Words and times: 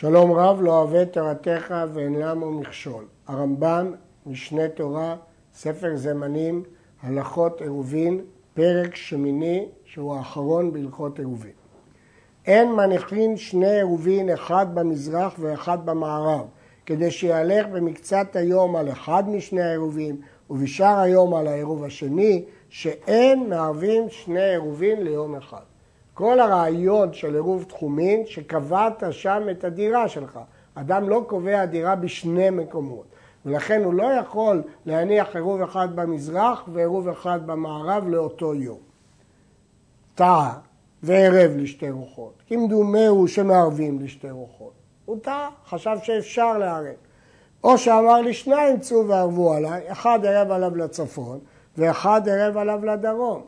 שלום 0.00 0.32
רב 0.32 0.62
לא 0.62 0.82
אוהב 0.82 1.04
תורתך 1.04 1.74
ואין 1.94 2.14
למו 2.14 2.50
מכשול. 2.50 3.04
הרמב"ם, 3.26 3.94
משנה 4.26 4.68
תורה, 4.68 5.16
ספר 5.54 5.96
זמנים, 5.96 6.62
הלכות 7.02 7.60
עירובין, 7.60 8.20
פרק 8.54 8.94
שמיני, 8.94 9.68
שהוא 9.84 10.14
האחרון 10.14 10.72
בהלכות 10.72 11.18
עירובין. 11.18 11.52
אין 12.46 12.72
מניחים 12.72 13.36
שני 13.36 13.70
עירובין, 13.76 14.30
אחד 14.30 14.66
במזרח 14.74 15.34
ואחד 15.38 15.86
במערב, 15.86 16.46
כדי 16.86 17.10
שיהלך 17.10 17.66
במקצת 17.66 18.36
היום 18.36 18.76
על 18.76 18.90
אחד 18.92 19.28
משני 19.28 19.62
העירובים 19.62 20.20
ובשאר 20.50 20.98
היום 20.98 21.34
על 21.34 21.46
העירוב 21.46 21.84
השני, 21.84 22.44
שאין 22.68 23.48
מערבים 23.48 24.04
שני 24.08 24.50
עירובין 24.50 25.02
ליום 25.02 25.36
אחד. 25.36 25.69
כל 26.20 26.40
הרעיון 26.40 27.12
של 27.12 27.34
עירוב 27.34 27.64
תחומין, 27.68 28.26
שקבעת 28.26 29.02
שם 29.10 29.42
את 29.50 29.64
הדירה 29.64 30.08
שלך. 30.08 30.40
אדם 30.74 31.08
לא 31.08 31.24
קובע 31.26 31.64
דירה 31.64 31.96
בשני 31.96 32.50
מקומות, 32.50 33.04
ולכן 33.46 33.84
הוא 33.84 33.94
לא 33.94 34.04
יכול 34.04 34.62
להניח 34.86 35.36
עירוב 35.36 35.62
אחד 35.62 35.88
במזרח 35.96 36.68
ועירוב 36.72 37.08
אחד 37.08 37.46
במערב 37.46 38.08
לאותו 38.08 38.54
יום. 38.54 38.78
טעה 40.14 40.58
וערב 41.02 41.50
לשתי 41.56 41.90
רוחות. 41.90 42.42
כמדומהו 42.48 43.28
שמערבים 43.28 44.00
לשתי 44.00 44.30
רוחות. 44.30 44.72
הוא 45.04 45.18
טעה, 45.22 45.50
חשב 45.68 45.96
שאפשר 46.02 46.58
לערב. 46.58 46.94
או 47.64 47.78
שאמר 47.78 48.20
לי 48.20 48.34
שניים 48.34 48.80
צאו 48.80 49.08
וערבו 49.08 49.52
עליי, 49.52 49.92
אחד 49.92 50.24
ערב 50.24 50.50
עליו 50.50 50.76
לצפון 50.76 51.38
ואחד 51.78 52.28
ערב 52.28 52.56
עליו 52.56 52.84
לדרום. 52.84 53.42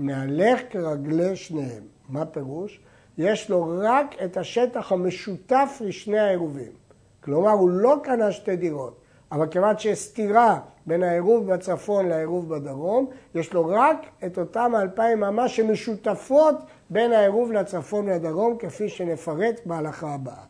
מהלך 0.00 0.60
כרגלי 0.70 1.36
שניהם. 1.36 1.82
מה 2.08 2.26
פירוש? 2.26 2.80
יש 3.18 3.50
לו 3.50 3.74
רק 3.78 4.14
את 4.24 4.36
השטח 4.36 4.92
המשותף 4.92 5.78
לשני 5.80 6.18
העירובים. 6.18 6.72
כלומר, 7.20 7.50
הוא 7.50 7.70
לא 7.70 7.96
קנה 8.02 8.32
שתי 8.32 8.56
דירות, 8.56 9.00
אבל 9.32 9.46
כיוון 9.46 9.78
שיש 9.78 9.98
סתירה 9.98 10.60
בין 10.86 11.02
העירוב 11.02 11.52
בצפון 11.52 12.08
לעירוב 12.08 12.54
בדרום, 12.54 13.06
יש 13.34 13.52
לו 13.52 13.66
רק 13.66 14.06
את 14.26 14.38
אותם 14.38 14.72
אלפיים 14.76 15.24
אמה 15.24 15.48
שמשותפות 15.48 16.54
בין 16.90 17.12
העירוב 17.12 17.52
לצפון 17.52 18.04
ולדרום, 18.08 18.56
כפי 18.58 18.88
שנפרט 18.88 19.60
בהלכה 19.66 20.14
הבאה. 20.14 20.44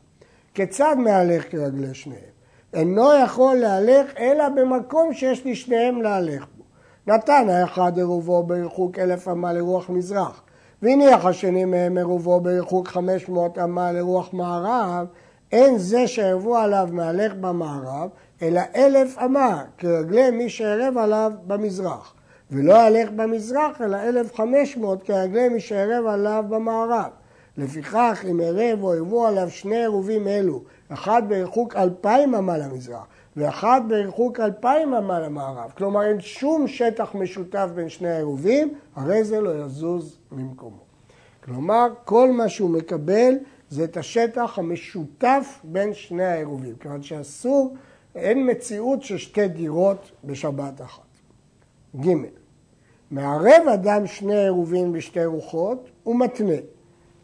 כיצד 0.55 0.97
מהלך 0.98 1.53
כרגלי 1.53 1.94
שניהם? 1.94 2.30
אינו 2.75 3.14
יכול 3.25 3.56
להלך 3.56 4.16
אלא 4.19 4.48
במקום 4.48 5.12
שיש 5.12 5.47
לשניהם 5.47 6.03
להלך 6.03 6.47
בו. 6.56 6.59
נתן 7.06 7.48
האחד 7.48 7.97
עירובו 7.97 8.43
בריחוק 8.43 8.98
אלף 8.98 9.29
אמה 9.29 9.53
לרוח 9.53 9.91
מזרח, 9.91 10.43
והניח 10.83 11.27
השני 11.27 11.65
מהם 11.65 11.97
עירובו 11.97 12.41
בריחוק 12.41 12.89
חמש 12.89 13.29
מאות 13.29 13.59
אמה 13.59 13.93
לרוח 13.93 14.33
מערב, 14.33 15.06
אין 15.53 15.78
זה 15.78 16.06
שערבו 16.06 16.56
עליו 16.56 16.89
מהלך 16.93 17.34
במערב, 17.41 18.09
אלא 18.43 18.61
אלף 18.77 19.19
אמה, 19.19 19.62
כרגלי 19.78 20.31
מי 20.31 20.48
שערב 20.48 20.98
עליו 20.98 21.33
במזרח. 21.47 22.15
ולא 22.51 22.75
ילך 22.75 23.11
במזרח, 23.17 23.81
אלא 23.81 23.97
אלף 23.97 24.34
חמש 24.34 24.77
מאות 24.77 25.03
כרגלי 25.03 25.48
מי 25.48 25.61
שערב 25.61 26.06
עליו 26.06 26.45
במערב. 26.48 27.11
לפיכך, 27.56 28.25
אם 28.31 28.41
ערב 28.45 28.83
או 28.83 28.93
ערבו 28.93 29.27
עליו 29.27 29.51
שני 29.51 29.77
עירובים 29.77 30.28
אלו, 30.28 30.62
אחד 30.93 31.23
בריחוק 31.28 31.77
אלפיים 31.77 32.34
אמה 32.34 32.59
למזרח, 32.59 33.06
ואחד 33.36 33.81
בריחוק 33.89 34.41
אלפיים 34.41 34.95
אמה 34.95 35.20
למערב, 35.20 35.73
כלומר 35.77 36.03
אין 36.03 36.20
שום 36.20 36.69
שטח 36.69 37.14
משותף 37.14 37.69
בין 37.75 37.89
שני 37.89 38.09
העירובים, 38.09 38.75
הרי 38.95 39.25
זה 39.25 39.41
לא 39.41 39.64
יזוז 39.64 40.19
ממקומו. 40.33 40.81
כלומר, 41.45 41.89
כל 42.05 42.31
מה 42.31 42.48
שהוא 42.48 42.70
מקבל 42.70 43.34
זה 43.69 43.84
את 43.84 43.97
השטח 43.97 44.59
המשותף 44.59 45.61
בין 45.64 45.95
שני 45.95 46.25
העירובים, 46.25 46.75
כיוון 46.81 47.03
שאסור, 47.03 47.77
אין 48.14 48.50
מציאות 48.50 49.03
של 49.03 49.19
שתי 49.19 49.48
דירות 49.48 50.11
בשבת 50.25 50.81
אחת. 50.81 51.03
ג. 52.00 52.09
מערב 53.10 53.69
אדם 53.75 54.06
שני 54.06 54.38
עירובים 54.38 54.93
בשתי 54.93 55.25
רוחות, 55.25 55.88
הוא 56.03 56.19
מתנה. 56.19 56.54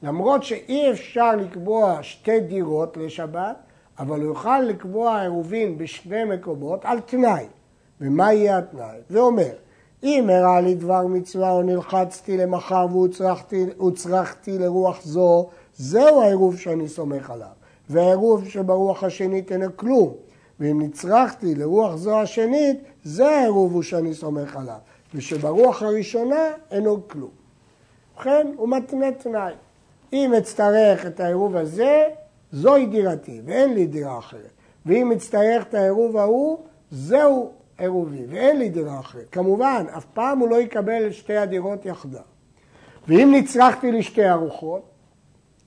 למרות 0.02 0.42
שאי 0.42 0.90
אפשר 0.90 1.36
לקבוע 1.36 1.98
שתי 2.02 2.40
דירות 2.40 2.96
לשבת, 2.96 3.56
אבל 3.98 4.20
הוא 4.20 4.28
יוכל 4.28 4.60
לקבוע 4.60 5.20
עירובין 5.20 5.78
בשני 5.78 6.24
מקומות 6.24 6.80
על 6.84 7.00
תנאי. 7.00 7.46
ומה 8.00 8.32
יהיה 8.32 8.58
התנאי? 8.58 8.98
זה 9.08 9.20
אומר, 9.20 9.52
אם 10.02 10.30
הראה 10.30 10.60
לי 10.60 10.74
דבר 10.74 11.06
מצווה 11.06 11.50
או 11.50 11.62
נלחצתי 11.62 12.36
למחר 12.36 12.86
והוצרכתי 12.92 14.58
לרוח 14.58 15.02
זו, 15.02 15.48
זהו 15.76 16.22
העירוב 16.22 16.58
שאני 16.58 16.88
סומך 16.88 17.30
עליו. 17.30 17.48
והעירוב 17.90 18.48
שברוח 18.48 19.04
השנית 19.04 19.52
אינו 19.52 19.76
כלום. 19.76 20.12
ואם 20.60 20.82
נצרכתי 20.82 21.54
לרוח 21.54 21.96
זו 21.96 22.20
השנית, 22.20 22.82
זה 23.04 23.28
העירוב 23.28 23.72
הוא 23.72 23.82
שאני 23.82 24.14
סומך 24.14 24.56
עליו. 24.56 24.78
ושברוח 25.14 25.82
הראשונה 25.82 26.50
אינו 26.70 27.08
כלום. 27.08 27.30
ובכן, 28.16 28.46
הוא 28.56 28.68
מתנה 28.68 29.12
תנאי. 29.12 29.52
אם 30.12 30.34
אצטרך 30.34 31.06
את 31.06 31.20
העירוב 31.20 31.56
הזה, 31.56 32.04
זוהי 32.52 32.86
דירתי, 32.86 33.40
ואין 33.44 33.74
לי 33.74 33.86
דירה 33.86 34.18
אחרת. 34.18 34.50
ואם 34.86 35.12
אצטרך 35.12 35.64
את 35.68 35.74
העירוב 35.74 36.16
ההוא, 36.16 36.58
זהו 36.90 37.52
עירובי, 37.78 38.24
ואין 38.28 38.58
לי 38.58 38.68
דירה 38.68 39.00
אחרת. 39.00 39.26
כמובן, 39.32 39.84
אף 39.96 40.04
פעם 40.04 40.38
הוא 40.38 40.48
לא 40.48 40.60
יקבל 40.60 41.06
את 41.06 41.14
שתי 41.14 41.36
הדירות 41.36 41.86
יחדיו. 41.86 42.20
ואם 43.08 43.34
נצרכתי 43.36 43.92
לשתי 43.92 44.30
ארוחות, 44.30 44.82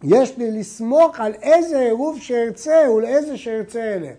יש 0.03 0.37
לי 0.37 0.51
לסמוך 0.51 1.19
על 1.19 1.33
איזה 1.41 1.79
עירוב 1.79 2.19
שארצה 2.19 2.91
ולאיזה 2.95 3.37
שארצה 3.37 3.93
אלך. 3.95 4.15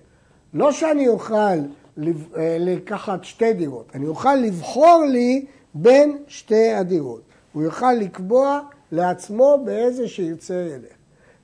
לא 0.55 0.73
שאני 0.73 1.09
אוכל 1.09 1.33
אה, 1.33 2.57
לקחת 2.59 3.25
שתי 3.25 3.53
דירות, 3.53 3.91
אני 3.95 4.07
אוכל 4.07 4.35
לבחור 4.35 5.05
לי 5.09 5.47
בין 5.75 6.19
שתי 6.27 6.73
הדירות. 6.73 7.23
הוא 7.53 7.63
יוכל 7.63 7.93
לקבוע 7.93 8.61
לעצמו 8.93 9.63
באיזה 9.65 10.09
שירצה 10.09 10.55
ילך. 10.55 11.00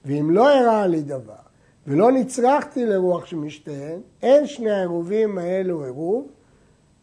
ואם 0.07 0.31
לא 0.31 0.51
הראה 0.51 0.87
לי 0.87 1.03
דבר 1.03 1.35
ולא 1.87 2.13
נצרכתי 2.13 2.87
לרוח 2.87 3.27
שמשתיהן, 3.27 4.01
אין 4.23 4.47
שני 4.47 4.71
העירובים 4.71 5.39
האלו 5.39 5.85
עירוב, 5.85 6.27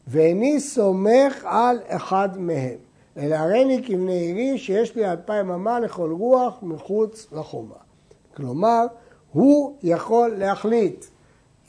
ואיני 0.07 0.59
סומך 0.59 1.45
על 1.45 1.79
אחד 1.87 2.29
מהם. 2.37 2.77
אלא 3.17 3.35
הריני 3.35 3.83
כבני 3.83 4.13
עירי 4.13 4.57
שיש 4.57 4.95
לי 4.95 5.11
אלפיים 5.11 5.51
אמה 5.51 5.79
לכל 5.79 6.11
רוח 6.11 6.53
מחוץ 6.61 7.27
לחומה. 7.31 7.75
כלומר, 8.35 8.85
הוא 9.31 9.75
יכול 9.83 10.35
להחליט 10.37 11.05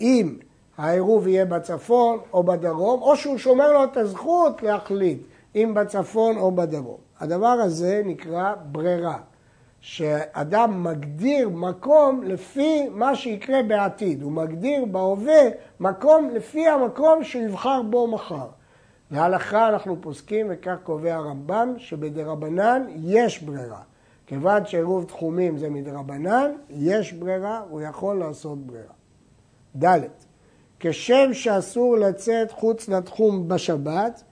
אם 0.00 0.36
העירוב 0.78 1.28
יהיה 1.28 1.44
בצפון 1.44 2.18
או 2.32 2.42
בדרום, 2.42 3.02
או 3.02 3.16
שהוא 3.16 3.38
שומר 3.38 3.72
לו 3.72 3.84
את 3.84 3.96
הזכות 3.96 4.62
להחליט 4.62 5.18
אם 5.54 5.72
בצפון 5.74 6.36
או 6.36 6.52
בדרום. 6.52 6.98
הדבר 7.20 7.46
הזה 7.46 8.02
נקרא 8.04 8.54
ברירה. 8.72 9.18
שאדם 9.84 10.84
מגדיר 10.84 11.48
מקום 11.48 12.22
לפי 12.22 12.88
מה 12.88 13.16
שיקרה 13.16 13.62
בעתיד, 13.62 14.22
הוא 14.22 14.32
מגדיר 14.32 14.84
בהווה 14.84 15.42
מקום 15.80 16.30
לפי 16.30 16.68
המקום 16.68 17.24
שיבחר 17.24 17.82
בו 17.82 18.06
מחר. 18.06 18.46
להלכה 19.10 19.68
אנחנו 19.68 19.96
פוסקים, 20.00 20.46
וכך 20.50 20.76
קובע 20.82 21.14
הרמב"ם, 21.14 21.74
שבדרבנן 21.78 22.82
יש 22.96 23.42
ברירה. 23.42 23.80
כיוון 24.26 24.66
שעירוב 24.66 25.04
תחומים 25.04 25.58
זה 25.58 25.70
מדרבנן, 25.70 26.50
יש 26.70 27.12
ברירה, 27.12 27.62
הוא 27.70 27.80
יכול 27.80 28.18
לעשות 28.18 28.58
ברירה. 28.58 28.94
ד' 29.84 30.00
כשם 30.80 31.32
שאסור 31.32 31.96
לצאת 31.96 32.52
חוץ 32.52 32.88
לתחום 32.88 33.48
בשבת, 33.48 34.22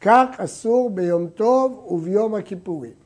כך 0.00 0.26
אסור 0.38 0.90
ביום 0.90 1.26
טוב 1.26 1.86
וביום 1.88 2.34
הכיפורים. 2.34 3.01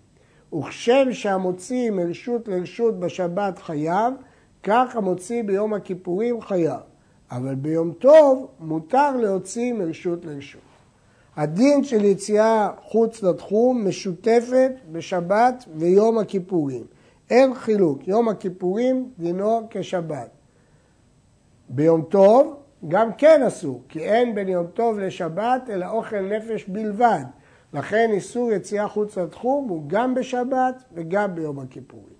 וכשם 0.58 1.12
שהמוציא 1.12 1.90
מרשות 1.90 2.48
לרשות 2.48 3.00
בשבת 3.00 3.58
חייב, 3.58 4.14
כך 4.62 4.96
המוציא 4.96 5.42
ביום 5.42 5.74
הכיפורים 5.74 6.40
חייב. 6.40 6.80
אבל 7.30 7.54
ביום 7.54 7.92
טוב 7.92 8.48
מותר 8.60 9.16
להוציא 9.16 9.72
מרשות 9.72 10.24
לרשות. 10.24 10.60
הדין 11.36 11.84
של 11.84 12.04
יציאה 12.04 12.70
חוץ 12.82 13.22
לתחום 13.22 13.88
משותפת 13.88 14.72
בשבת 14.92 15.64
ויום 15.76 16.18
הכיפורים. 16.18 16.84
אין 17.30 17.54
חילוק, 17.54 18.08
יום 18.08 18.28
הכיפורים 18.28 19.10
דינו 19.18 19.66
כשבת. 19.70 20.30
ביום 21.68 22.02
טוב 22.02 22.56
גם 22.88 23.12
כן 23.12 23.42
אסור, 23.46 23.82
כי 23.88 23.98
אין 23.98 24.34
בין 24.34 24.48
יום 24.48 24.66
טוב 24.66 24.98
לשבת 24.98 25.70
אלא 25.70 25.86
אוכל 25.90 26.20
נפש 26.20 26.64
בלבד. 26.68 27.24
לכן 27.76 28.10
איסור 28.12 28.52
יציאה 28.52 28.88
חוץ 28.88 29.18
לתחום 29.18 29.68
הוא 29.68 29.82
גם 29.86 30.14
בשבת 30.14 30.82
וגם 30.94 31.34
ביום 31.34 31.58
הכיפורים. 31.58 32.16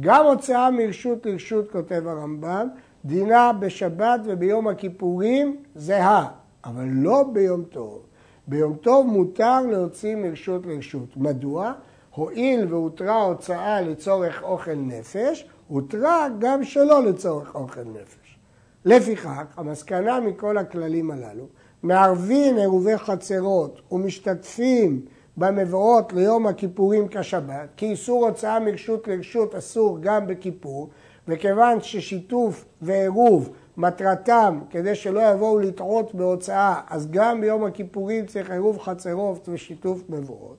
גם 0.00 0.26
הוצאה 0.26 0.70
מרשות 0.70 1.26
לרשות, 1.26 1.70
כותב 1.70 2.02
הרמב"ם, 2.06 2.68
דינה 3.04 3.52
בשבת 3.52 4.20
וביום 4.24 4.68
הכיפורים 4.68 5.56
זהה, 5.74 6.28
אבל 6.64 6.84
לא 6.92 7.24
ביום 7.32 7.64
טוב. 7.64 8.02
ביום 8.46 8.74
טוב 8.74 9.06
מותר 9.06 9.60
להוציא 9.60 10.16
מרשות 10.16 10.66
לרשות. 10.66 11.16
מדוע? 11.16 11.72
הואיל 12.14 12.66
והותרה 12.74 13.22
הוצאה 13.22 13.80
לצורך 13.80 14.42
אוכל 14.42 14.74
נפש, 14.74 15.48
הותרה 15.68 16.28
גם 16.38 16.64
שלא 16.64 17.04
לצורך 17.04 17.54
אוכל 17.54 17.84
נפש. 17.84 18.38
לפיכך, 18.84 19.44
המסקנה 19.56 20.20
מכל 20.20 20.58
הכללים 20.58 21.10
הללו, 21.10 21.46
מערבים 21.82 22.56
עירובי 22.56 22.98
חצרות 22.98 23.80
ומשתתפים 23.92 25.00
במבואות 25.36 26.12
ליום 26.12 26.46
הכיפורים 26.46 27.08
כשבת, 27.10 27.68
כי 27.76 27.86
איסור 27.86 28.26
הוצאה 28.26 28.60
מרשות 28.60 29.08
לרשות 29.08 29.54
אסור 29.54 29.98
גם 30.00 30.26
בכיפור, 30.26 30.88
וכיוון 31.28 31.80
ששיתוף 31.80 32.64
ועירוב 32.82 33.50
מטרתם 33.76 34.60
כדי 34.70 34.94
שלא 34.94 35.20
יבואו 35.20 35.58
לטעות 35.58 36.14
בהוצאה, 36.14 36.80
אז 36.90 37.10
גם 37.10 37.40
ביום 37.40 37.64
הכיפורים 37.64 38.26
צריך 38.26 38.50
עירוב 38.50 38.78
חצרות 38.78 39.48
ושיתוף 39.48 40.02
מבואות. 40.08 40.56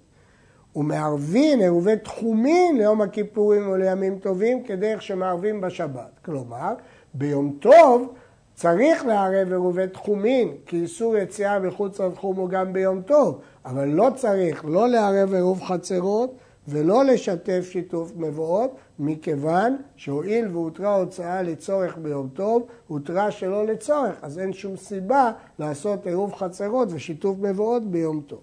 ומערבים 0.75 1.59
עירובי 1.59 1.97
תחומין 1.97 2.77
ליום 2.77 3.01
הכיפורים 3.01 3.69
ולימים 3.69 4.19
טובים 4.19 4.63
כדרך 4.63 5.01
שמערבים 5.01 5.61
בשבת. 5.61 6.19
כלומר, 6.25 6.73
ביום 7.13 7.57
טוב 7.59 8.13
צריך 8.59 9.05
לערב 9.05 9.51
עירובי 9.51 9.87
תחומין, 9.87 10.55
כי 10.65 10.81
איסור 10.81 11.17
יציאה 11.17 11.59
מחוץ 11.59 11.99
לתחום 11.99 12.35
הוא 12.35 12.49
גם 12.49 12.73
ביום 12.73 13.01
טוב, 13.01 13.39
אבל 13.65 13.87
לא 13.87 14.09
צריך 14.15 14.65
לא 14.65 14.87
לערב 14.87 15.33
עירוב 15.33 15.61
חצרות 15.61 16.33
ולא 16.67 17.05
לשתף 17.05 17.67
שיתוף 17.71 18.11
מבואות, 18.15 18.75
מכיוון 18.99 19.77
שהואיל 19.95 20.47
והותרה 20.47 20.95
הוצאה 20.95 21.41
לצורך 21.41 21.97
ביום 21.97 22.29
טוב, 22.33 22.67
הותרה 22.87 23.31
שלא 23.31 23.65
לצורך, 23.65 24.15
אז 24.21 24.39
אין 24.39 24.53
שום 24.53 24.77
סיבה 24.77 25.31
לעשות 25.59 26.07
עירוב 26.07 26.33
חצרות 26.33 26.87
ושיתוף 26.91 27.37
מבואות 27.39 27.91
ביום 27.91 28.21
טוב. 28.27 28.41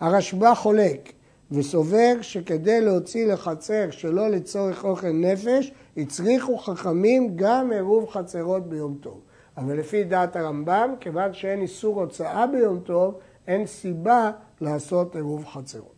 הרשב"א 0.00 0.54
חולק 0.54 1.12
וסובר 1.50 2.12
שכדי 2.20 2.80
להוציא 2.80 3.32
לחצר 3.32 3.90
שלא 3.90 4.28
לצורך 4.28 4.84
אוכל 4.84 5.12
נפש, 5.12 5.72
הצריכו 5.96 6.58
חכמים 6.58 7.32
גם 7.36 7.72
עירוב 7.72 8.08
חצרות 8.08 8.68
ביום 8.68 8.96
טוב. 9.00 9.20
אבל 9.56 9.78
לפי 9.78 10.04
דעת 10.04 10.36
הרמב"ם, 10.36 10.94
כיוון 11.00 11.34
שאין 11.34 11.60
איסור 11.60 12.00
הוצאה 12.00 12.46
ביום 12.46 12.80
טוב, 12.80 13.14
אין 13.46 13.66
סיבה 13.66 14.30
לעשות 14.60 15.16
עירוב 15.16 15.44
חצרות. 15.46 15.94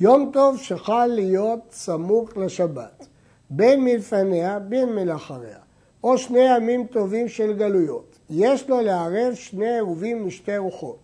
יום 0.00 0.30
טוב 0.32 0.58
שחל 0.58 1.06
להיות 1.06 1.60
סמוך 1.70 2.36
לשבת, 2.36 3.06
בין 3.50 3.84
מלפניה 3.84 4.58
בין 4.58 4.94
מלאחריה, 4.94 5.58
או 6.04 6.18
שני 6.18 6.56
ימים 6.56 6.86
טובים 6.86 7.28
של 7.28 7.52
גלויות. 7.52 8.18
יש 8.30 8.68
לו 8.70 8.80
לערב 8.80 9.34
שני 9.34 9.74
עירובים 9.74 10.26
משתי 10.26 10.56
רוחות, 10.58 10.98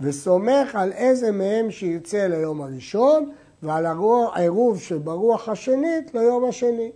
וסומך 0.00 0.74
על 0.74 0.92
איזה 0.92 1.32
מהם 1.32 1.70
שירצה 1.70 2.28
ליום 2.28 2.62
הראשון, 2.62 3.30
ועל 3.62 3.86
העירוב 3.86 4.80
שברוח 4.80 5.48
השנית 5.48 6.14
ליום 6.14 6.44
השני. 6.44 6.90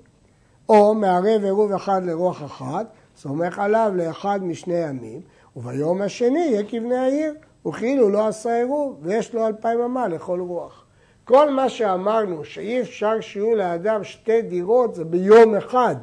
או 0.68 0.94
מערב 0.94 1.44
עירוב 1.44 1.72
אחד 1.72 2.04
לרוח 2.04 2.44
אחת, 2.44 2.86
סומך 3.16 3.58
עליו 3.58 3.92
לאחד 3.94 4.40
משני 4.42 4.74
ימים, 4.74 5.20
וביום 5.56 6.02
השני 6.02 6.38
יהיה 6.38 6.62
כבני 6.68 6.96
העיר, 6.96 7.34
וכאילו 7.66 8.10
לא 8.10 8.26
עשה 8.26 8.56
עירוב, 8.56 8.98
ויש 9.02 9.34
לו 9.34 9.46
אלפיים 9.46 9.80
אמה 9.80 10.08
לכל 10.08 10.40
רוח. 10.40 10.84
כל 11.24 11.50
מה 11.50 11.68
שאמרנו 11.68 12.44
שאי 12.44 12.80
אפשר 12.80 13.20
שיהיו 13.20 13.54
לאדם 13.54 14.04
שתי 14.04 14.42
דירות 14.42 14.94
זה 14.94 15.04
ביום 15.04 15.54
אחד, 15.54 15.96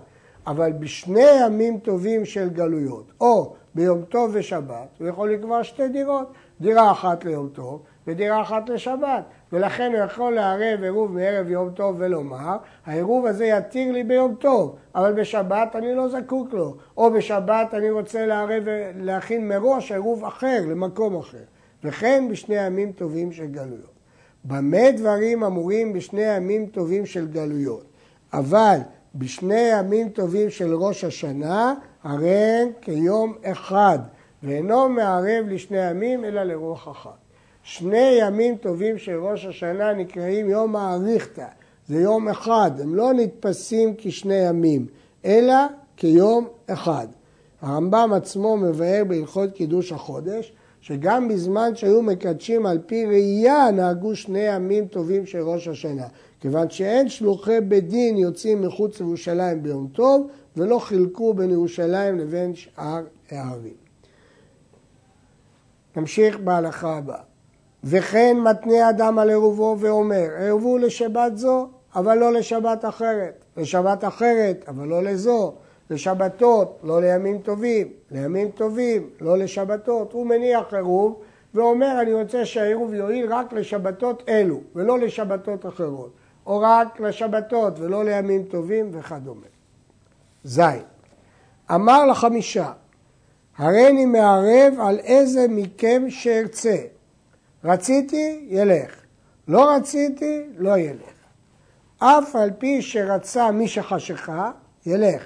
אבל 0.48 0.72
בשני 0.72 1.46
ימים 1.46 1.80
טובים 1.80 2.26
של 2.26 2.50
גלויות, 2.50 3.12
או 3.22 3.54
ביום 3.76 4.02
טוב 4.02 4.30
ושבת, 4.34 4.88
הוא 5.00 5.08
יכול 5.08 5.34
לקבוע 5.34 5.64
שתי 5.64 5.88
דירות, 5.88 6.28
דירה 6.62 6.92
אחת 6.92 7.26
ליום 7.26 7.50
טוב 7.50 7.82
ודירה 8.08 8.42
אחת 8.42 8.70
לשבת, 8.70 9.24
ולכן 9.54 9.92
הוא 9.96 10.04
יכול 10.04 10.36
לערב 10.36 10.84
עירוב 10.84 11.12
מערב 11.12 11.50
יום 11.50 11.70
טוב 11.70 11.96
ולומר, 12.00 12.58
העירוב 12.86 13.26
הזה 13.26 13.46
יתיר 13.46 13.92
לי 13.92 14.04
ביום 14.04 14.36
טוב, 14.40 14.76
אבל 14.96 15.14
בשבת 15.14 15.76
אני 15.76 15.96
לא 15.96 16.08
זקוק 16.10 16.54
לו, 16.54 16.76
או 16.98 17.12
בשבת 17.12 17.74
אני 17.74 17.92
רוצה 17.92 18.26
לערב, 18.26 18.64
להכין 18.96 19.48
מראש 19.48 19.92
עירוב 19.92 20.26
אחר 20.26 20.60
למקום 20.68 21.18
אחר, 21.18 21.44
וכן 21.84 22.28
בשני 22.32 22.56
ימים 22.56 22.92
טובים 22.92 23.32
של 23.32 23.46
גלויות. 23.46 23.96
במה 24.44 24.92
דברים 24.98 25.44
אמורים 25.44 25.94
בשני 25.94 26.36
ימים 26.36 26.66
טובים 26.66 27.06
של 27.06 27.28
גלויות? 27.28 27.86
אבל 28.34 28.78
בשני 29.16 29.70
ימים 29.74 30.10
טובים 30.10 30.50
של 30.50 30.76
ראש 30.76 31.04
השנה, 31.04 31.74
הרי 32.04 32.72
כיום 32.82 33.34
אחד, 33.44 34.00
ואינו 34.44 34.90
מערב 34.90 35.46
לשני 35.48 35.90
ימים 35.90 36.26
אלא 36.26 36.44
לרוח 36.44 36.88
אחת. 36.88 37.25
שני 37.68 38.18
ימים 38.22 38.58
טובים 38.58 38.98
של 38.98 39.16
ראש 39.16 39.46
השנה 39.46 39.94
נקראים 39.94 40.50
יום 40.50 40.76
האריכתא, 40.76 41.48
זה 41.88 42.02
יום 42.02 42.30
אחד, 42.30 42.72
הם 42.80 42.96
לא 42.96 43.14
נתפסים 43.14 43.94
כשני 43.98 44.36
ימים, 44.36 44.86
אלא 45.26 45.54
כיום 45.98 46.48
אחד. 46.68 47.08
הרמב"ם 47.62 48.12
עצמו 48.16 48.58
מבאר 48.58 49.04
בהלכות 49.08 49.52
קידוש 49.52 49.92
החודש, 49.92 50.54
שגם 50.82 51.28
בזמן 51.28 51.76
שהיו 51.76 52.02
מקדשים 52.02 52.66
על 52.66 52.80
פי 52.86 53.06
ראייה 53.06 53.72
נהגו 53.72 54.16
שני 54.16 54.56
ימים 54.56 54.88
טובים 54.88 55.26
של 55.26 55.42
ראש 55.42 55.68
השנה, 55.68 56.08
כיוון 56.40 56.70
שאין 56.70 57.10
שלוחי 57.10 57.62
בית 57.62 57.88
דין 57.88 58.18
יוצאים 58.18 58.62
מחוץ 58.62 59.00
לירושלים 59.00 59.64
ביום 59.64 59.88
טוב 59.94 60.28
ולא 60.58 60.80
חילקו 60.80 61.34
בין 61.34 61.52
ירושלים 61.52 62.20
לבין 62.20 62.56
שאר 62.56 63.04
הערים. 63.30 63.76
נמשיך 65.96 66.40
בהלכה 66.40 66.98
הבאה. 66.98 67.35
וכן 67.86 68.38
מתנה 68.40 68.90
אדם 68.90 69.20
על 69.20 69.30
עירובו 69.30 69.78
ואומר, 69.80 70.28
עירבו 70.40 70.78
לשבת 70.78 71.38
זו, 71.38 71.68
אבל 71.96 72.18
לא 72.18 72.34
לשבת 72.34 72.86
אחרת, 72.86 73.46
לשבת 73.58 74.04
אחרת, 74.04 74.66
אבל 74.68 74.88
לא 74.88 75.04
לזו, 75.04 75.54
לשבתות, 75.90 76.80
לא 76.84 77.02
לימים 77.02 77.40
טובים, 77.40 77.88
לימים 78.12 78.52
טובים, 78.52 79.10
לא 79.22 79.38
לשבתות. 79.38 80.14
הוא 80.14 80.28
מניח 80.28 80.74
עירוב 80.74 81.20
ואומר, 81.54 82.02
אני 82.02 82.14
רוצה 82.14 82.46
שהעירוב 82.46 82.94
יועיל 82.94 83.34
רק 83.34 83.54
לשבתות 83.54 84.24
אלו, 84.30 84.62
ולא 84.76 85.00
לשבתות 85.00 85.66
אחרות, 85.66 86.12
או 86.46 86.60
רק 86.60 87.00
לשבתות 87.00 87.80
ולא 87.80 88.06
לימים 88.06 88.44
טובים 88.44 88.90
וכדומה. 88.92 89.48
ז. 90.44 90.60
אמר 91.72 92.06
לחמישה, 92.06 92.72
הריני 93.58 94.06
מערב 94.06 94.74
על 94.80 95.00
איזה 95.00 95.46
מכם 95.50 96.06
שארצה. 96.10 96.95
רציתי, 97.66 98.46
ילך. 98.50 98.96
לא 99.48 99.76
רציתי, 99.76 100.44
לא 100.58 100.78
ילך. 100.78 101.16
אף 102.00 102.36
על 102.36 102.52
פי 102.58 102.82
שרצה 102.82 103.52
מי 103.52 103.68
שחשיכה, 103.68 104.52
ילך. 104.86 105.24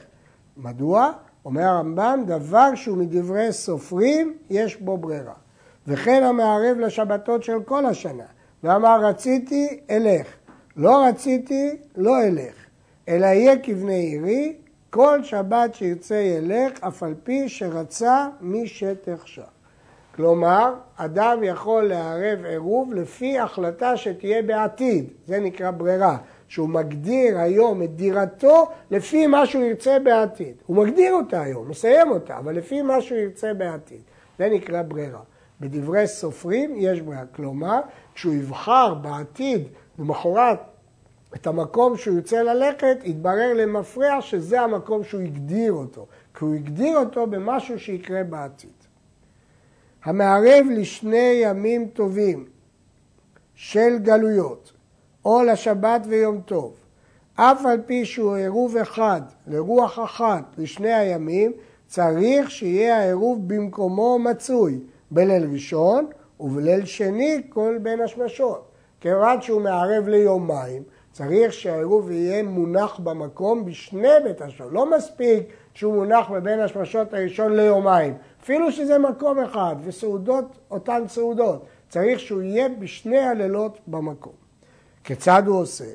מדוע? 0.57 1.11
אומר 1.45 1.63
הרמב"ם, 1.63 2.23
דבר 2.25 2.75
שהוא 2.75 2.97
מדברי 2.97 3.54
סופרים, 3.54 4.37
יש 4.49 4.75
בו 4.75 4.97
ברירה. 4.97 5.33
וכן 5.87 6.23
המערב 6.23 6.78
לשבתות 6.80 7.44
של 7.44 7.63
כל 7.66 7.85
השנה, 7.85 8.23
ואמר 8.63 9.06
רציתי, 9.06 9.80
אלך. 9.90 10.28
לא 10.75 11.06
רציתי, 11.06 11.78
לא 11.95 12.23
אלך. 12.23 12.56
אלא 13.07 13.25
יהיה 13.25 13.59
כבני 13.63 13.99
עירי, 13.99 14.56
כל 14.90 15.23
שבת 15.23 15.75
שירצה 15.75 16.16
ילך, 16.16 16.83
אף 16.83 17.04
על 17.04 17.13
פי 17.23 17.49
שרצה 17.49 18.28
מי 18.42 18.68
שתחשב. 18.68 19.42
כלומר, 20.19 20.73
אדם 20.95 21.40
יכול 21.44 21.83
לערב 21.83 22.45
עירוב 22.45 22.94
לפי 22.94 23.40
החלטה 23.40 23.97
שתהיה 23.97 24.42
בעתיד, 24.42 25.09
זה 25.26 25.40
נקרא 25.40 25.71
ברירה. 25.71 26.18
שהוא 26.47 26.69
מגדיר 26.69 27.40
היום 27.40 27.83
את 27.83 27.95
דירתו 27.95 28.68
לפי 28.92 29.28
מה 29.28 29.45
שהוא 29.45 29.64
ירצה 29.64 29.99
בעתיד. 29.99 30.56
הוא 30.66 30.78
מגדיר 30.78 31.14
אותה 31.14 31.42
היום, 31.42 31.69
מסיים 31.69 32.11
אותה, 32.11 32.38
אבל 32.38 32.56
לפי 32.56 32.81
מה 32.81 33.02
שהוא 33.02 33.18
ירצה 33.18 33.54
בעתיד. 33.54 34.02
זה 34.40 34.49
נקרא 34.49 34.81
ברירה. 34.81 35.19
בדברי 35.61 36.07
סופרים 36.07 36.73
יש 36.78 37.02
ברירה. 37.02 37.26
כלומר, 37.35 37.80
כשהוא 38.16 38.33
יבחר 38.33 38.94
בעתיד, 38.94 39.68
למחרת, 39.99 40.59
את 41.35 41.47
המקום 41.47 41.97
שהוא 41.97 42.16
ירצה 42.16 42.44
ללכת, 42.44 42.97
יתברר 43.04 43.54
למפרע 43.56 44.21
שזה 44.21 44.61
המקום 44.61 45.04
שהוא 45.04 45.21
הגדיר 45.21 45.73
אותו. 45.73 46.06
כי 46.33 46.45
הוא 46.45 46.56
הגדיר 46.56 46.97
אותו 46.97 47.28
במשהו 47.28 47.80
שיקרה 47.80 48.23
בעתיד. 48.23 48.79
המערב 50.03 50.65
לשני 50.71 51.41
ימים 51.44 51.87
טובים 51.87 52.45
של 53.56 53.97
גלויות, 54.01 54.71
או 55.25 55.44
לשבת 55.44 56.01
ויום 56.07 56.41
טוב, 56.41 56.73
אף 57.35 57.65
על 57.65 57.81
פי 57.85 58.06
שהוא 58.06 58.35
עירוב 58.35 58.77
אחד 58.77 59.21
לרוח 59.47 59.99
אחת 59.99 60.44
לשני 60.57 60.94
הימים, 60.94 61.53
צריך 61.87 62.51
שיהיה 62.51 62.97
העירוב 62.97 63.47
במקומו 63.47 64.19
מצוי 64.19 64.79
בליל 65.11 65.44
ראשון 65.51 66.06
ובליל 66.39 66.85
שני 66.85 67.41
כל 67.49 67.77
בין 67.81 68.01
השמשות. 68.01 68.65
כיוון 69.01 69.41
שהוא 69.41 69.61
מערב 69.61 70.07
ליומיים, 70.07 70.83
צריך 71.11 71.53
שהעירוב 71.53 72.11
יהיה 72.11 72.44
מונח 72.44 72.99
במקום 72.99 73.65
בשני 73.65 74.07
בית 74.23 74.41
השמשות. 74.41 74.73
לא 74.73 74.91
מספיק 74.97 75.44
שהוא 75.80 75.95
מונח 75.95 76.30
בבין 76.30 76.59
השמשות 76.59 77.14
הראשון 77.14 77.56
ליומיים, 77.56 78.14
אפילו 78.44 78.71
שזה 78.71 78.98
מקום 78.98 79.40
אחד 79.40 79.76
וסעודות 79.83 80.45
אותן 80.71 81.04
סעודות, 81.07 81.66
צריך 81.90 82.19
שהוא 82.19 82.42
יהיה 82.42 82.69
בשני 82.80 83.19
הלילות 83.19 83.80
במקום. 83.88 84.33
כיצד 85.04 85.44
הוא 85.45 85.59
עושה? 85.59 85.86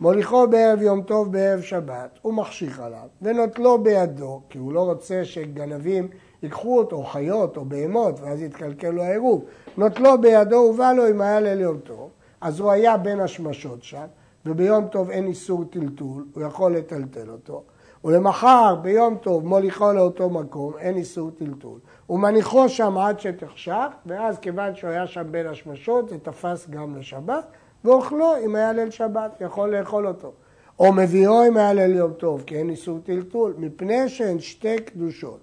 מוליכו 0.00 0.46
בערב 0.48 0.82
יום 0.82 1.02
טוב 1.02 1.32
בערב 1.32 1.60
שבת, 1.60 2.18
הוא 2.22 2.34
מחשיך 2.34 2.80
עליו, 2.80 3.06
ונוטלו 3.22 3.82
בידו, 3.82 4.40
כי 4.50 4.58
הוא 4.58 4.72
לא 4.72 4.80
רוצה 4.80 5.24
שגנבים 5.24 6.08
ייקחו 6.42 6.78
אותו, 6.78 7.02
חיות 7.02 7.56
או 7.56 7.64
בהמות, 7.64 8.20
ואז 8.20 8.42
יתקלקל 8.42 8.90
לו 8.90 9.02
העירוב. 9.02 9.44
נוטלו 9.76 10.20
בידו 10.20 10.56
ובא 10.56 10.92
לו 10.92 11.10
אם 11.10 11.20
היה 11.20 11.40
ליל 11.40 11.60
יום 11.60 11.78
טוב, 11.78 12.10
אז 12.40 12.60
הוא 12.60 12.70
היה 12.70 12.96
בין 12.96 13.20
השמשות 13.20 13.82
שם, 13.82 14.06
וביום 14.46 14.86
טוב 14.86 15.10
אין 15.10 15.26
איסור 15.26 15.64
טלטול, 15.70 16.26
הוא 16.34 16.42
יכול 16.42 16.76
לטלטל 16.76 17.30
אותו. 17.30 17.62
ולמחר 18.04 18.74
ביום 18.82 19.16
טוב 19.16 19.46
מוליכו 19.46 19.92
לאותו 19.92 20.30
מקום, 20.30 20.72
אין 20.78 20.96
איסור 20.96 21.30
טלטול. 21.30 21.78
ומניחו 22.10 22.68
שם 22.68 22.98
עד 22.98 23.20
שתחשך, 23.20 23.86
ואז 24.06 24.38
כיוון 24.38 24.74
שהוא 24.74 24.90
היה 24.90 25.06
שם 25.06 25.26
בין 25.30 25.46
השמשות, 25.46 26.08
זה 26.08 26.18
תפס 26.18 26.68
גם 26.70 26.96
לשבת, 26.96 27.44
ואוכלו 27.84 28.32
אם 28.44 28.54
היה 28.54 28.72
ליל 28.72 28.90
שבת, 28.90 29.30
יכול 29.40 29.76
לאכול 29.76 30.06
אותו. 30.06 30.32
או 30.78 30.92
מביאו 30.92 31.46
אם 31.46 31.56
היה 31.56 31.72
ליל 31.72 31.96
יום 31.96 32.12
טוב, 32.12 32.42
כי 32.46 32.56
אין 32.56 32.70
איסור 32.70 32.98
טלטול, 33.04 33.54
מפני 33.58 34.08
שהן 34.08 34.38
שתי 34.38 34.76
קדושות. 34.76 35.40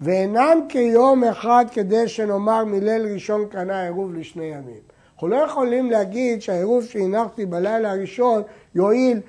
ואינן 0.00 0.58
כיום 0.68 1.24
אחד 1.24 1.64
כדי 1.72 2.08
שנאמר 2.08 2.64
מליל 2.64 3.06
ראשון 3.12 3.46
קנה 3.46 3.82
עירוב 3.82 4.14
לשני 4.14 4.44
ימים. 4.44 4.80
אנחנו 5.14 5.28
לא 5.28 5.36
יכולים 5.36 5.90
להגיד 5.90 6.42
שהעירוב 6.42 6.84
שהנחתי 6.84 7.46
בלילה 7.46 7.90
הראשון 7.90 8.42
יועיל 8.74 9.20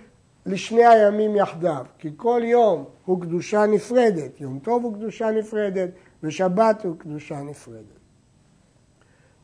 לשני 0.48 0.86
הימים 0.86 1.36
יחדיו, 1.36 1.86
כי 2.00 2.10
כל 2.16 2.42
יום 2.44 2.86
הוא 3.06 3.22
קדושה 3.22 3.66
נפרדת, 3.66 4.42
יום 4.42 4.60
טוב 4.60 4.84
הוא 4.84 4.94
קדושה 4.94 5.32
נפרדת 5.32 5.90
ושבת 6.24 6.86
הוא 6.86 6.96
קדושה 6.98 7.42
נפרדת. 7.42 7.98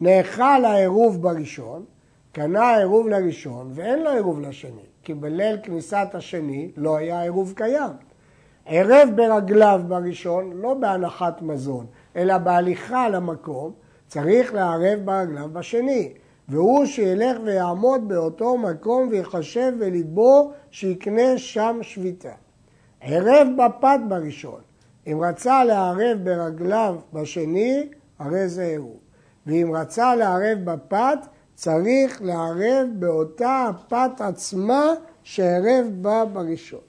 נאכל 0.02 0.66
העירוב 0.66 1.22
בראשון, 1.22 1.86
קנה 2.32 2.64
העירוב 2.64 3.08
לראשון 3.08 3.72
ואין 3.74 4.04
לו 4.04 4.10
עירוב 4.10 4.40
לשני, 4.40 4.86
כי 5.04 5.14
בליל 5.14 5.58
כניסת 5.64 6.08
השני 6.14 6.72
לא 6.78 6.98
היה 6.98 7.22
עירוב 7.22 7.54
קיים. 7.56 7.92
ערב 8.66 9.10
ברגליו 9.16 9.82
בראשון, 9.88 10.54
לא 10.54 10.74
בהנחת 10.74 11.42
מזון, 11.42 11.86
אלא 12.16 12.38
בהליכה 12.38 13.10
למקום, 13.10 13.72
צריך 14.08 14.54
לערב 14.54 15.00
ברגליו 15.06 15.50
בשני. 15.54 16.14
והוא 16.50 16.86
שילך 16.86 17.38
ויעמוד 17.44 18.08
באותו 18.08 18.58
מקום 18.58 19.08
ויחשב 19.12 19.74
בליבו 19.80 20.52
שיקנה 20.72 21.38
שם 21.38 21.80
שביתה. 21.82 22.34
ערב 23.02 23.48
בפת 23.58 24.00
בראשון, 24.08 24.62
אם 25.08 25.20
רצה 25.22 25.64
לערב 25.64 26.18
ברגליו 26.24 26.96
בשני, 27.14 27.90
הרי 28.20 28.48
זה 28.50 28.64
עירוב. 28.64 28.98
ואם 29.48 29.72
רצה 29.76 30.16
לערב 30.16 30.58
בפת, 30.64 31.18
צריך 31.56 32.22
לערב 32.22 32.88
באותה 32.94 33.70
הפת 33.70 34.22
עצמה 34.22 34.94
שערב 35.24 35.86
בה 36.02 36.26
בראשון. 36.26 36.80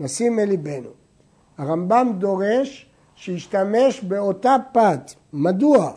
נשים 0.00 0.36
מליבנו. 0.36 0.90
הרמב"ם 1.58 2.12
דורש 2.18 2.90
שישתמש 3.14 4.00
באותה 4.00 4.56
פת. 4.72 5.12
מדוע? 5.32 5.92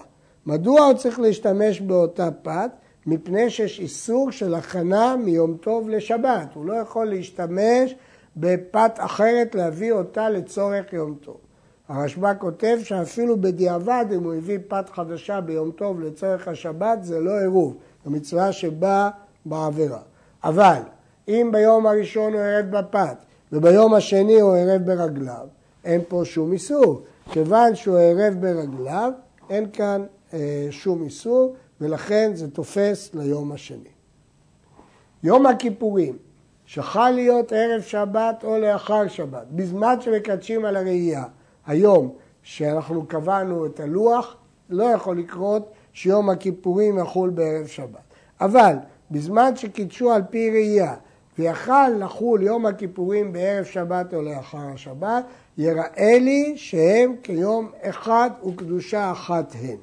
מדוע 0.46 0.82
הוא 0.82 0.94
צריך 0.94 1.20
להשתמש 1.20 1.82
באותה 1.82 2.30
פת? 2.42 2.72
מפני 3.06 3.50
שיש 3.50 3.80
איסור 3.80 4.32
של 4.32 4.56
הכנה 4.56 5.16
מיום 5.16 5.58
טוב 5.58 5.90
לשבת. 5.90 6.48
הוא 6.54 6.66
לא 6.66 6.74
יכול 6.74 7.10
להשתמש 7.10 7.96
בפת 8.38 8.92
אחרת 8.98 9.56
להביא 9.56 9.92
אותה 9.92 10.30
לצורך 10.30 10.94
יום 10.94 11.16
טוב. 11.22 11.38
הרשב"א 11.90 12.34
כותב 12.40 12.78
שאפילו 12.84 13.42
בדיעבד 13.42 14.06
אם 14.16 14.24
הוא 14.24 14.34
הביא 14.34 14.60
פת 14.68 14.90
חדשה 14.90 15.42
ביום 15.42 15.72
טוב 15.72 16.02
לצורך 16.02 16.48
השבת 16.48 17.04
זה 17.04 17.20
לא 17.20 17.40
עירוב, 17.40 17.78
זו 18.06 18.12
מצווה 18.12 18.52
שבאה 18.52 19.10
בעבירה. 19.46 20.02
אבל 20.44 20.80
אם 21.28 21.50
ביום 21.52 21.88
הראשון 21.88 22.34
הוא 22.34 22.42
ערב 22.42 22.66
בפת 22.78 23.18
וביום 23.52 23.94
השני 23.94 24.40
הוא 24.40 24.56
ערב 24.56 24.82
ברגליו, 24.86 25.48
אין 25.86 26.02
פה 26.08 26.22
שום 26.26 26.52
איסור. 26.52 27.02
כיוון 27.32 27.76
שהוא 27.76 27.98
ערב 27.98 28.34
ברגליו, 28.40 29.12
אין 29.50 29.66
כאן 29.74 30.04
שום 30.72 31.04
איסור, 31.04 31.56
ולכן 31.82 32.32
זה 32.34 32.52
תופס 32.52 33.10
ליום 33.14 33.52
השני. 33.52 33.90
יום 35.24 35.46
הכיפורים, 35.46 36.18
שחל 36.66 37.10
להיות 37.10 37.52
ערב 37.52 37.82
שבת 37.82 38.44
או 38.44 38.58
לאחר 38.58 39.08
שבת, 39.08 39.48
בזמן 39.52 40.02
שמקדשים 40.02 40.66
על 40.66 40.76
הראייה, 40.76 41.24
היום 41.68 42.14
שאנחנו 42.44 43.06
קבענו 43.06 43.66
את 43.66 43.80
הלוח, 43.80 44.36
לא 44.70 44.84
יכול 44.84 45.18
לקרות 45.18 45.72
שיום 45.94 46.30
הכיפורים 46.30 46.98
יחול 46.98 47.30
בערב 47.30 47.68
שבת. 47.68 48.02
אבל 48.42 48.76
בזמן 49.12 49.56
שקידשו 49.56 50.12
על 50.12 50.22
פי 50.30 50.50
ראייה 50.50 50.96
ויכל 51.40 51.90
לחול 52.00 52.44
יום 52.44 52.66
הכיפורים 52.66 53.34
בערב 53.34 53.66
שבת 53.66 54.14
או 54.14 54.22
לאחר 54.22 54.68
השבת, 54.74 55.26
יראה 55.58 56.20
לי 56.20 56.54
שהם 56.56 57.16
כיום 57.24 57.72
אחד 57.82 58.30
וקדושה 58.48 59.12
אחת 59.12 59.56
הן. 59.62 59.78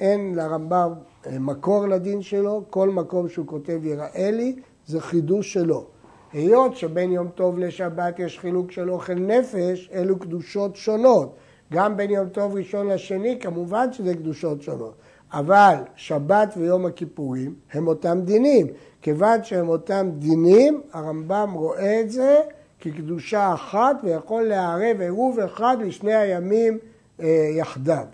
אין 0.00 0.34
לרמב"ם 0.34 0.92
אה, 1.26 1.38
מקור 1.38 1.88
לדין 1.88 2.22
שלו, 2.22 2.64
כל 2.70 2.88
מקום 2.88 3.28
שהוא 3.28 3.46
כותב 3.46 3.84
יראה 3.84 4.30
לי, 4.30 4.56
זה 4.86 5.00
חידוש 5.00 5.52
שלו. 5.52 5.86
היות 6.32 6.76
שבין 6.76 7.12
יום 7.12 7.28
טוב 7.28 7.58
לשבת 7.58 8.18
יש 8.18 8.38
חילוק 8.38 8.72
של 8.72 8.90
אוכל 8.90 9.14
נפש, 9.14 9.90
אלו 9.92 10.18
קדושות 10.18 10.76
שונות. 10.76 11.36
גם 11.72 11.96
בין 11.96 12.10
יום 12.10 12.28
טוב 12.28 12.54
ראשון 12.54 12.88
לשני, 12.88 13.38
כמובן 13.40 13.92
שזה 13.92 14.14
קדושות 14.14 14.62
שונות. 14.62 14.94
אבל 15.32 15.74
שבת 15.96 16.54
ויום 16.56 16.86
הכיפורים 16.86 17.54
הם 17.72 17.88
אותם 17.88 18.20
דינים. 18.24 18.66
כיוון 19.02 19.44
שהם 19.44 19.68
אותם 19.68 20.10
דינים, 20.18 20.80
הרמב"ם 20.92 21.52
רואה 21.54 22.00
את 22.00 22.10
זה 22.10 22.40
כקדושה 22.80 23.54
אחת 23.54 23.96
ויכול 24.02 24.42
לערב 24.42 25.00
עירוב 25.00 25.40
אחד 25.40 25.76
לשני 25.80 26.14
הימים 26.14 26.78
אה, 27.20 27.50
יחדיו. 27.58 28.04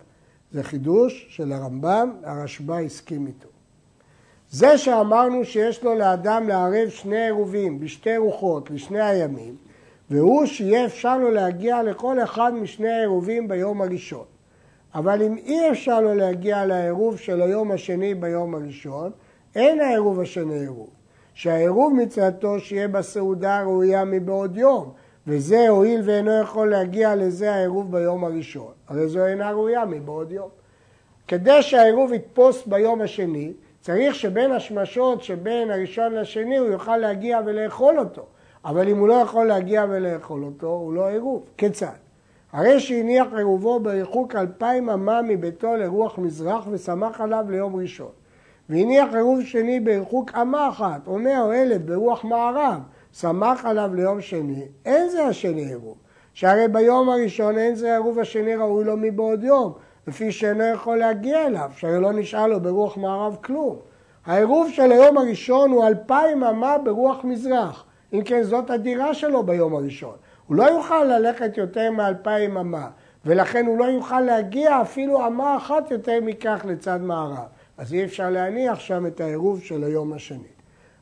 זה 0.53 0.63
חידוש 0.63 1.27
של 1.29 1.53
הרמב"ם, 1.53 2.13
הרשב"א 2.25 2.81
הסכים 2.81 3.27
איתו. 3.27 3.49
זה 4.51 4.79
שאמרנו 4.79 5.45
שיש 5.45 5.85
לו 5.85 5.95
לאדם 5.95 6.49
לערב 6.49 6.89
שני 6.89 7.25
עירובים 7.25 7.81
בשתי 7.81 8.17
רוחות 8.17 8.71
לשני 8.71 9.01
הימים, 9.01 9.57
והוא 10.11 10.47
שיהיה 10.47 10.87
אפשר 10.87 11.19
לו 11.19 11.31
להגיע 11.31 11.83
לכל 11.83 12.23
אחד 12.23 12.55
משני 12.55 12.89
העירובים 12.89 13.49
ביום 13.49 13.83
הראשון. 13.83 14.25
אבל 14.95 15.23
אם 15.23 15.37
אי 15.37 15.71
אפשר 15.71 16.01
לו 16.01 16.15
להגיע 16.15 16.67
לעירוב 16.67 17.19
של 17.19 17.43
היום 17.43 17.73
השני 17.73 18.15
ביום 18.15 18.55
הראשון, 18.55 19.11
אין 19.55 19.81
העירוב 19.81 20.21
השני 20.21 20.59
עירוב. 20.59 20.91
שהעירוב 21.35 21.95
מצוותו 21.95 22.61
שיהיה 22.61 22.89
בסעודה 22.89 23.63
ראויה 23.63 24.05
מבעוד 24.05 24.57
יום, 24.57 24.93
וזה 25.27 25.69
הואיל 25.69 26.01
ואינו 26.05 26.41
יכול 26.41 26.71
להגיע 26.71 27.15
לזה 27.15 27.55
העירוב 27.55 27.93
ביום 27.93 28.25
הראשון. 28.25 28.73
הרי 28.89 29.09
זו 29.09 29.27
אינה 29.27 29.51
ראויה 29.51 29.85
מבעוד 29.85 30.33
יום. 30.33 30.49
כדי 31.29 31.63
שהעירוב 31.63 32.13
יתפוס 32.13 32.67
ביום 32.67 33.01
השני, 33.01 33.53
צריך 33.81 34.15
שבין 34.15 34.53
השמשות 34.53 35.23
שבין 35.23 35.71
הראשון 35.71 36.15
לשני 36.15 36.57
הוא 36.57 36.69
יוכל 36.69 36.97
להגיע 36.97 37.41
ולאכול 37.47 37.99
אותו. 37.99 38.23
אבל 38.65 38.89
אם 38.89 38.99
הוא 38.99 39.09
לא 39.09 39.15
יכול 39.15 39.47
להגיע 39.47 39.85
ולאכול 39.89 40.45
אותו, 40.45 40.67
הוא 40.67 40.93
לא 40.95 41.09
עירוב. 41.09 41.45
כיצד? 41.57 41.97
הרי 42.53 42.81
שהניח 42.81 43.27
עירובו 43.37 43.81
בריחוק 43.81 44.35
אלפיים 44.35 44.91
אמה 44.91 45.23
מביתו 45.23 45.77
לרוח 45.77 46.19
מזרח 46.19 46.67
ושמח 46.71 47.21
עליו 47.21 47.45
ליום 47.49 47.77
ראשון. 47.77 48.11
והניח 48.69 49.15
עירוב 49.15 49.43
שני 49.43 49.81
בריחוק 49.81 50.31
אמה 50.35 50.69
אחת, 50.69 51.07
או 51.07 51.19
מאה 51.19 51.43
או 51.43 51.53
אלף 51.53 51.83
ברוח 51.83 52.25
מערב, 52.25 52.81
שמח 53.21 53.65
עליו 53.65 53.95
ליום 53.95 54.21
שני, 54.21 54.69
אין 54.85 55.09
זה 55.09 55.25
השני 55.25 55.65
עירוב. 55.65 55.97
שהרי 56.35 56.69
ביום 56.69 57.09
הראשון 57.09 57.59
אין 57.59 57.75
זה 57.75 57.91
העירוב 57.91 58.19
השני 58.19 58.57
ראוי 58.57 58.85
לו 58.85 58.97
מבעוד 58.97 59.45
יום, 59.45 59.73
לפי 60.07 60.33
שאינו 60.33 60.65
יכול 60.65 60.97
להגיע 60.97 61.47
אליו, 61.47 61.71
שהרי 61.77 62.01
לא 62.01 62.13
נשאר 62.13 62.47
לו 62.47 62.61
ברוח 62.61 62.97
מערב 62.97 63.37
כלום. 63.45 63.77
העירוב 64.27 64.71
של 64.71 64.93
היום 64.93 65.19
הראשון 65.19 65.71
הוא 65.71 65.87
אלפיים 65.87 66.45
אמה 66.45 66.79
ברוח 66.79 67.25
מזרח. 67.25 67.85
אם 68.13 68.23
כן, 68.25 68.43
זאת 68.43 68.71
הדירה 68.71 69.15
שלו 69.15 69.43
ביום 69.43 69.75
הראשון. 69.75 70.15
הוא 70.47 70.57
לא 70.57 70.65
יוכל 70.65 71.05
ללכת 71.05 71.57
יותר 71.57 71.91
מאלפיים 71.91 72.57
אמה, 72.57 72.89
ולכן 73.25 73.67
הוא 73.67 73.79
לא 73.79 73.85
יוכל 73.85 74.21
להגיע 74.21 74.83
אפילו 74.83 75.27
אמה 75.27 75.57
אחת 75.57 75.91
יותר 75.91 76.19
מכך 76.23 76.65
לצד 76.69 77.01
מערב. 77.03 77.47
אז 77.79 77.95
אי 77.95 78.05
אפשר 78.05 78.31
להניח 78.31 78.81
שם 78.81 79.07
את 79.07 79.21
העירוב 79.21 79.61
של 79.63 79.85
היום 79.85 80.13
השני. 80.13 80.56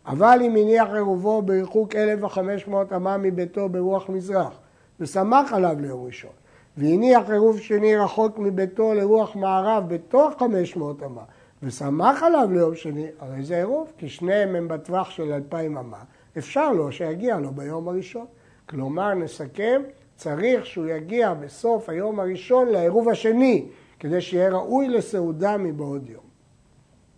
אבל 0.07 0.39
אם 0.43 0.57
הניח 0.57 0.89
עירובו 0.95 1.43
בריחוק 1.43 1.97
1,500 1.97 2.93
אמה 2.93 3.17
מביתו 3.17 3.69
ברוח 3.69 4.09
מזרח, 4.09 4.59
ושמח 5.01 5.53
עליו 5.53 5.77
ליום 5.81 6.07
ראשון, 6.07 6.31
והניח 6.77 7.31
עירוב 7.31 7.59
שני 7.59 7.97
רחוק 7.97 8.39
מביתו 8.39 8.95
לרוח 8.95 9.37
מערב 9.37 9.85
בתוך 9.89 10.35
500 10.39 11.03
אמה, 11.03 11.23
ושמח 11.63 12.23
עליו 12.23 12.49
ליום 12.53 12.75
שני, 12.75 13.07
הרי 13.19 13.43
זה 13.43 13.57
עירוב, 13.57 13.93
כי 13.99 14.09
שניהם 14.09 14.55
הם 14.55 14.69
בטווח 14.69 15.11
של 15.11 15.33
2,000 15.33 15.79
אמה, 15.79 15.99
אפשר 16.39 16.73
לו 16.73 16.93
שיגיע 16.93 17.39
לו 17.39 17.51
ביום 17.53 17.89
הראשון. 17.89 18.27
כלומר, 18.69 19.15
נסכם, 19.15 19.83
צריך 20.17 20.67
שהוא 20.67 20.87
יגיע 20.87 21.35
בסוף 21.35 21.89
היום 21.89 22.21
הראשון 22.21 22.69
לעירוב 22.69 23.09
השני, 23.09 23.67
כדי 24.01 24.21
שיהיה 24.21 24.51
ראוי 24.51 24.89
לסעודה 24.89 25.57
מבעוד 25.57 26.09
יום. 26.09 26.25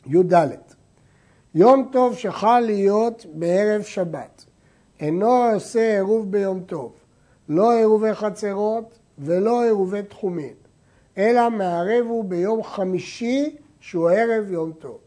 י"ד 0.07 0.76
יום 1.57 1.89
טוב 1.93 2.15
שחל 2.15 2.61
להיות 2.61 3.27
בערב 3.35 3.83
שבת, 3.83 4.45
אינו 5.01 5.53
עושה 5.53 5.95
עירוב 5.95 6.31
ביום 6.31 6.61
טוב, 6.61 6.93
לא 7.49 7.73
עירובי 7.73 8.15
חצרות 8.15 8.99
ולא 9.19 9.63
עירובי 9.63 10.03
תחומין, 10.03 10.55
אלא 11.19 11.51
מערב 11.51 12.07
הוא 12.07 12.25
ביום 12.25 12.63
חמישי 12.63 13.57
שהוא 13.81 14.11
ערב 14.11 14.51
יום 14.51 14.73
טוב. 14.73 14.99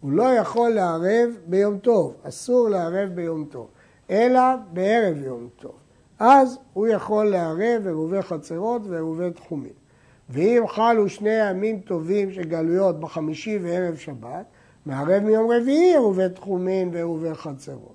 הוא 0.00 0.12
לא 0.12 0.22
יכול 0.22 0.70
לערב 0.70 1.30
ביום 1.46 1.78
טוב, 1.78 2.14
אסור 2.22 2.68
לערב 2.68 3.08
ביום 3.14 3.44
טוב, 3.44 3.68
אלא 4.10 4.40
בערב 4.72 5.16
יום 5.16 5.48
טוב. 5.56 5.74
אז 6.18 6.58
הוא 6.72 6.86
יכול 6.88 7.30
לערב 7.30 7.86
עירובי 7.86 8.22
חצרות 8.22 8.82
ועירובי 8.86 9.30
תחומים. 9.30 9.72
ואם 10.30 10.62
חלו 10.68 11.08
שני 11.08 11.50
ימים 11.50 11.80
טובים 11.80 12.32
של 12.32 12.42
גלויות 12.42 13.00
בחמישי 13.00 13.58
וערב 13.62 13.96
שבת, 13.96 14.44
מערב 14.88 15.22
מיום 15.22 15.50
רביעי 15.50 15.90
עירובי 15.90 16.28
תחומין 16.34 16.90
ועירובי 16.92 17.34
חצרות. 17.34 17.94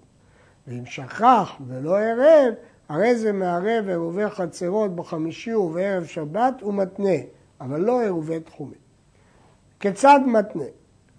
ואם 0.68 0.86
שכח 0.86 1.56
ולא 1.68 1.98
ערב, 1.98 2.54
הרי 2.90 3.16
זה 3.16 3.32
מערב 3.32 3.88
עירובי 3.88 4.30
חצרות 4.30 4.96
בחמישי 4.96 5.54
ובערב 5.54 6.06
שבת 6.06 6.64
ומתנה, 6.64 7.18
אבל 7.62 7.82
לא 7.82 8.02
עירובי 8.02 8.40
תחומים. 8.40 8.80
כיצד 9.80 10.20
מתנה? 10.26 10.64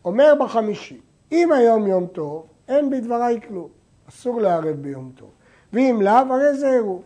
אומר 0.05 0.35
בחמישי, 0.41 1.01
אם 1.33 1.53
היום 1.53 1.87
יום 1.87 2.07
טוב, 2.07 2.47
אין 2.69 2.91
בדבריי 2.91 3.41
כלום, 3.49 3.69
אסור 4.09 4.41
לערב 4.41 4.77
ביום 4.77 5.13
טוב. 5.17 5.31
ואם 5.73 6.01
לאו, 6.03 6.35
הרי 6.35 6.55
זה 6.55 6.71
עירוב. 6.71 7.03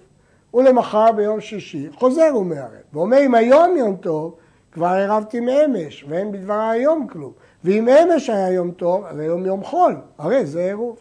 ולמחר 0.54 1.12
ביום 1.12 1.40
שישי 1.40 1.88
חוזר 1.94 2.36
ומערב. 2.36 2.82
ואומר, 2.92 3.18
אם 3.26 3.34
היום 3.34 3.76
יום 3.76 3.96
טוב, 3.96 4.34
כבר 4.72 4.86
ערבתי 4.86 5.40
מאמש, 5.40 6.04
ואין 6.08 6.32
בדבריי 6.32 6.80
היום 6.80 7.06
כלום. 7.06 7.32
ואם 7.68 7.88
אמש 7.88 8.30
היה 8.30 8.52
יום 8.52 8.70
טוב, 8.70 9.04
הרי 9.04 9.24
יום 9.24 9.46
יום 9.46 9.64
חול, 9.64 9.96
הרי 10.18 10.46
זה 10.46 10.60
עירוב. 10.64 10.98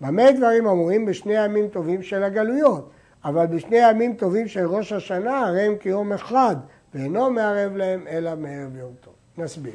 במה 0.00 0.32
דברים 0.32 0.66
אמורים? 0.66 1.06
בשני 1.06 1.44
ימים 1.44 1.68
טובים 1.68 2.02
של 2.02 2.22
הגלויות, 2.22 2.90
אבל 3.24 3.46
בשני 3.46 3.76
ימים 3.76 4.14
טובים 4.14 4.48
של 4.48 4.66
ראש 4.66 4.92
השנה, 4.92 5.40
הרי 5.40 5.62
הם 5.62 5.76
כיום 5.76 6.12
אחד, 6.12 6.56
ואינו 6.94 7.30
מערב 7.30 7.76
להם 7.76 8.04
אלא 8.08 8.30
מערב 8.36 8.76
יום 8.76 8.92
טוב. 9.00 9.14
נסביר. 9.38 9.72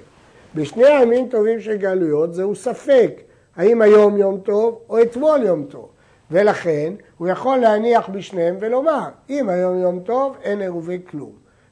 בשני 0.56 0.86
הימים 0.86 1.29
טובים 1.29 1.60
של 1.60 1.77
גלויות 1.77 2.34
זהו 2.34 2.56
ספק, 2.56 3.12
האם 3.56 3.82
היום 3.82 4.17
יום 4.17 4.38
טוב 4.38 4.79
או 4.89 5.01
אתמול 5.01 5.44
יום 5.44 5.63
טוב. 5.63 5.89
ולכן 6.32 6.94
הוא 7.17 7.27
יכול 7.27 7.58
להניח 7.58 8.10
בשניהם 8.10 8.56
ולומר, 8.60 9.10
אם 9.29 9.50
היום 9.50 9.79
יום 9.79 10.00
טוב, 10.00 10.38
אין 10.44 10.62
עירובי 10.62 11.00
כלום. 11.10 11.32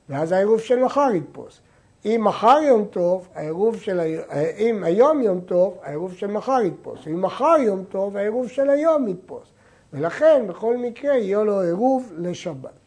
ואז 0.10 0.32
העירוב 0.32 0.60
של 0.60 0.84
מחר 0.84 1.10
יתפוס. 1.14 1.62
אם 2.06 2.22
מחר 2.24 2.58
יום 2.68 2.86
טוב, 2.86 3.28
העירוב 3.36 3.76
של, 3.76 4.00
אם 4.58 4.84
היום 4.84 5.22
יום 5.22 5.40
טוב, 5.40 5.78
העירוב 5.84 6.14
של 6.14 6.28
מחר 6.28 6.62
יתפוס. 6.62 7.08
אם 7.08 7.22
מחר 7.22 7.56
יום 7.60 7.84
טוב, 7.90 8.18
העירוב 8.18 8.48
של 8.48 8.70
היום 8.70 9.08
יתפוס. 9.08 9.48
ולכן 9.94 10.46
בכל 10.48 10.78
מקרה 10.78 11.18
יהיה 11.18 11.44
לו 11.44 11.62
עירוב 11.62 12.12
לשבת. 12.18 12.85